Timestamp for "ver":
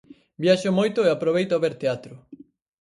1.63-1.73